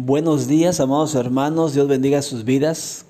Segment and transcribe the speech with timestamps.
[0.00, 3.04] Buenos días, amados hermanos, Dios bendiga sus vidas.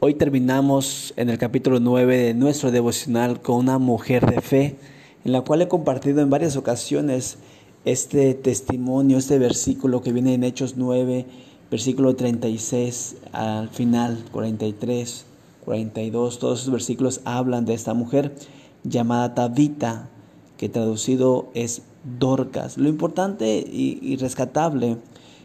[0.00, 4.76] Hoy terminamos en el capítulo 9 de nuestro devocional con una mujer de fe,
[5.24, 7.38] en la cual he compartido en varias ocasiones
[7.84, 11.24] este testimonio, este versículo que viene en Hechos 9,
[11.70, 15.26] versículo 36 al final, 43,
[15.64, 18.34] 42, todos esos versículos hablan de esta mujer
[18.82, 20.08] llamada Tabita,
[20.56, 21.82] que traducido es
[22.18, 22.76] Dorcas.
[22.76, 24.96] Lo importante y, y rescatable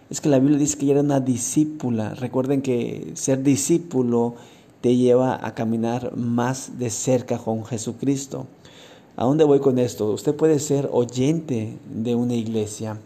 [0.09, 2.15] es que la Biblia dice que ella era una discípula.
[2.15, 4.35] Recuerden que ser discípulo
[4.81, 8.47] te lleva a caminar más de cerca con Jesucristo.
[9.17, 10.11] ¿A dónde voy con esto?
[10.11, 12.97] Usted puede ser oyente de una iglesia,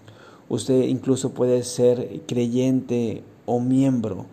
[0.47, 4.25] usted incluso puede ser creyente o miembro,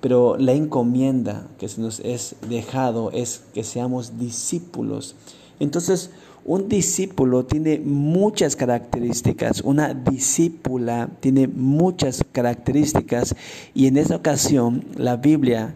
[0.00, 5.14] pero la encomienda que se nos es dejado es que seamos discípulos.
[5.58, 6.10] Entonces,
[6.44, 13.34] un discípulo tiene muchas características, una discípula tiene muchas características
[13.74, 15.74] y en esta ocasión la Biblia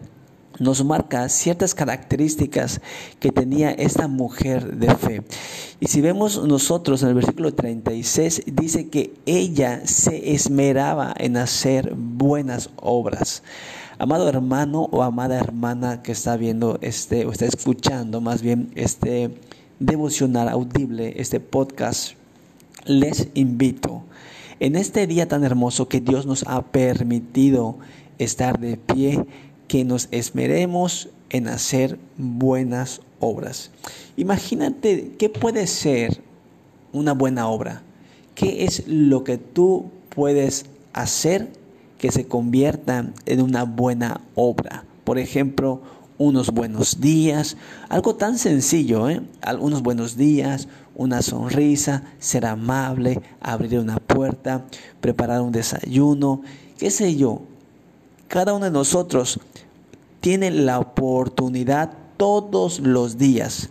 [0.59, 2.81] nos marca ciertas características
[3.19, 5.23] que tenía esta mujer de fe.
[5.79, 11.93] Y si vemos nosotros en el versículo 36, dice que ella se esmeraba en hacer
[11.95, 13.43] buenas obras.
[13.99, 19.31] Amado hermano o amada hermana que está viendo este o está escuchando más bien este
[19.79, 22.13] devocional audible, este podcast,
[22.85, 24.03] les invito
[24.59, 27.75] en este día tan hermoso que Dios nos ha permitido
[28.17, 29.25] estar de pie,
[29.67, 33.71] que nos esmeremos en hacer buenas obras.
[34.15, 36.21] Imagínate qué puede ser
[36.93, 37.83] una buena obra.
[38.33, 41.49] ¿Qué es lo que tú puedes hacer
[41.97, 44.85] que se convierta en una buena obra?
[45.03, 45.81] Por ejemplo,
[46.17, 47.57] unos buenos días,
[47.89, 49.21] algo tan sencillo, ¿eh?
[49.59, 54.65] unos buenos días, una sonrisa, ser amable, abrir una puerta,
[54.99, 56.41] preparar un desayuno,
[56.77, 57.41] qué sé yo.
[58.27, 59.39] Cada uno de nosotros
[60.19, 63.69] tiene la oportunidad todos los días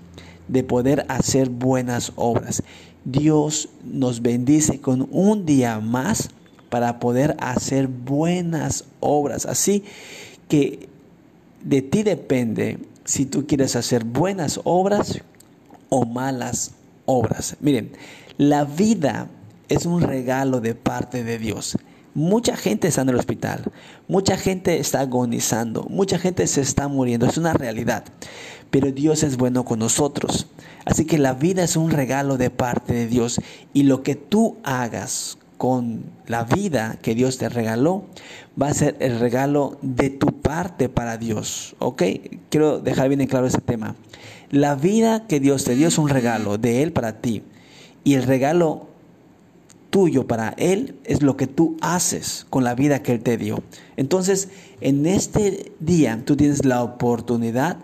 [0.48, 2.62] de poder hacer buenas obras.
[3.04, 6.30] Dios nos bendice con un día más
[6.70, 9.46] para poder hacer buenas obras.
[9.46, 9.84] Así
[10.48, 10.88] que
[11.66, 15.20] de ti depende si tú quieres hacer buenas obras
[15.88, 16.72] o malas
[17.06, 17.56] obras.
[17.60, 17.90] Miren,
[18.38, 19.28] la vida
[19.68, 21.76] es un regalo de parte de Dios.
[22.14, 23.64] Mucha gente está en el hospital,
[24.06, 28.04] mucha gente está agonizando, mucha gente se está muriendo, es una realidad.
[28.70, 30.46] Pero Dios es bueno con nosotros.
[30.84, 33.40] Así que la vida es un regalo de parte de Dios
[33.74, 38.04] y lo que tú hagas con la vida que Dios te regaló,
[38.60, 41.76] va a ser el regalo de tu parte para Dios.
[41.78, 42.02] ¿Ok?
[42.50, 43.96] Quiero dejar bien en claro ese tema.
[44.50, 47.42] La vida que Dios te dio es un regalo de Él para ti.
[48.04, 48.86] Y el regalo
[49.90, 53.62] tuyo para Él es lo que tú haces con la vida que Él te dio.
[53.96, 54.48] Entonces,
[54.80, 57.78] en este día tú tienes la oportunidad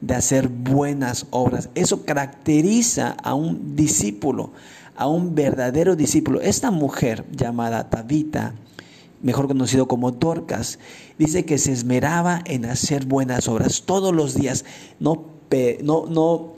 [0.00, 1.70] de hacer buenas obras.
[1.74, 4.52] Eso caracteriza a un discípulo
[4.98, 6.40] a un verdadero discípulo.
[6.40, 8.54] Esta mujer llamada Tabita,
[9.22, 10.80] mejor conocido como Dorcas,
[11.18, 14.64] dice que se esmeraba en hacer buenas obras todos los días.
[14.98, 15.24] No,
[15.82, 16.54] no, no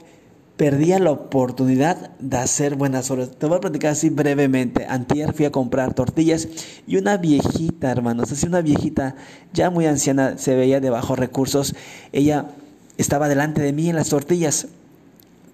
[0.57, 3.29] perdía la oportunidad de hacer buenas obras.
[3.37, 4.87] Te voy a platicar así brevemente.
[4.89, 6.47] Antier fui a comprar tortillas
[6.87, 9.15] y una viejita, hermanos, así una viejita
[9.53, 11.75] ya muy anciana, se veía de bajos recursos.
[12.11, 12.47] Ella
[12.97, 14.67] estaba delante de mí en las tortillas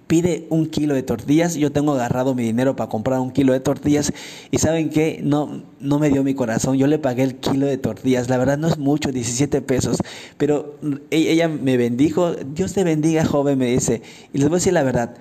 [0.08, 3.60] pide un kilo de tortillas, yo tengo agarrado mi dinero para comprar un kilo de
[3.60, 4.14] tortillas
[4.52, 7.78] y saben que no, no me dio mi corazón, yo le pagué el kilo de
[7.78, 9.98] tortillas, la verdad no es mucho, 17 pesos,
[10.38, 10.76] pero
[11.12, 14.02] e, ella me bendijo, Dios te bendiga joven, me dice,
[14.34, 15.16] y les voy a decir la verdad,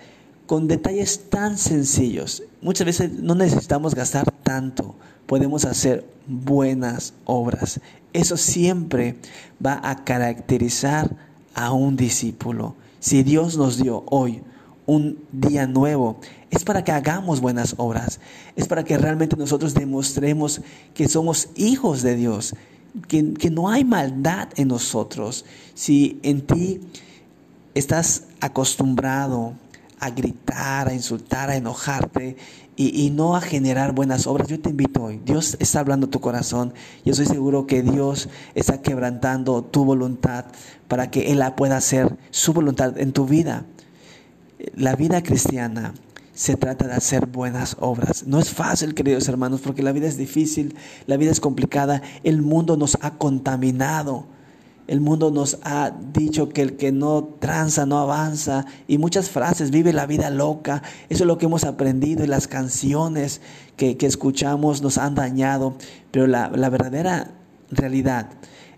[0.47, 4.95] con detalles tan sencillos, muchas veces no necesitamos gastar tanto,
[5.27, 7.81] podemos hacer buenas obras,
[8.13, 9.17] eso siempre
[9.65, 11.17] va a caracterizar
[11.55, 12.75] a un discípulo.
[13.01, 14.43] Si Dios nos dio hoy
[14.87, 16.19] un día nuevo.
[16.51, 18.21] Es para que hagamos buenas obras.
[18.55, 20.63] Es para que realmente nosotros demostremos
[20.95, 22.55] que somos hijos de Dios.
[23.09, 25.45] Que, que no hay maldad en nosotros.
[25.75, 26.81] Si en ti
[27.75, 29.55] estás acostumbrado
[29.99, 32.37] a gritar, a insultar, a enojarte
[32.77, 35.21] y, y, no a generar buenas obras, yo te invito hoy.
[35.25, 36.75] Dios está hablando tu corazón.
[37.05, 40.47] Yo estoy seguro que Dios está quebrantando tu voluntad
[40.87, 43.65] para que Él pueda hacer su voluntad en tu vida.
[44.75, 45.95] La vida cristiana
[46.37, 48.27] se trata de hacer buenas obras.
[48.27, 50.77] No es fácil, queridos hermanos, porque la vida es difícil,
[51.07, 54.27] la vida es complicada, el mundo nos ha contaminado.
[54.87, 59.73] El mundo nos ha dicho que el que no tranza no avanza y muchas frases,
[59.73, 60.83] vive la vida loca.
[61.09, 63.41] Eso es lo que hemos aprendido y las canciones
[63.77, 65.75] que, escuchamos nos han dañado.
[66.13, 67.33] Pero la, la verdadera
[67.71, 68.29] realidad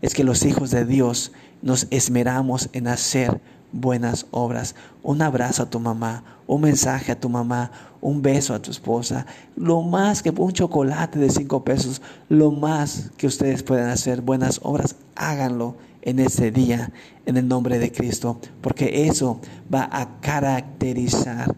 [0.00, 3.40] es que los hijos de Dios nos esmeramos en hacer
[3.72, 4.74] buenas obras.
[5.02, 7.70] Un abrazo a tu mamá, un mensaje a tu mamá,
[8.00, 9.26] un beso a tu esposa,
[9.56, 14.60] lo más que un chocolate de cinco pesos, lo más que ustedes puedan hacer buenas
[14.62, 16.90] obras, háganlo en ese día
[17.26, 19.40] en el nombre de Cristo, porque eso
[19.72, 21.54] va a caracterizar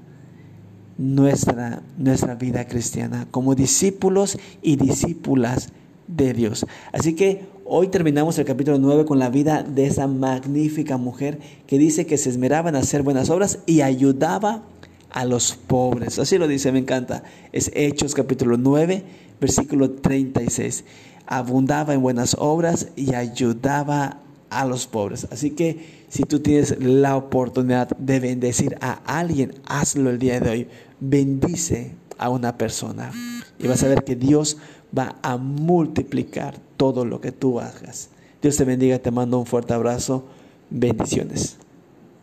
[0.98, 5.72] nuestra, nuestra vida cristiana como discípulos y discípulas
[6.06, 6.66] de Dios.
[6.92, 11.38] Así que hoy terminamos el capítulo 9 con la vida de esa magnífica mujer
[11.68, 14.64] que dice que se esmeraba en hacer buenas obras y ayudaba
[15.08, 16.18] a los pobres.
[16.18, 17.22] Así lo dice, me encanta.
[17.52, 19.04] Es Hechos capítulo 9,
[19.40, 20.82] versículo 36.
[21.26, 24.18] Abundaba en buenas obras y ayudaba
[24.50, 25.28] a los pobres.
[25.30, 30.50] Así que si tú tienes la oportunidad de bendecir a alguien, hazlo el día de
[30.50, 30.68] hoy.
[30.98, 33.12] Bendice a una persona
[33.60, 34.56] y vas a ver que Dios
[34.96, 38.10] va a multiplicar todo lo que tú hagas.
[38.42, 40.24] Dios te bendiga, te mando un fuerte abrazo.
[40.70, 41.58] Bendiciones.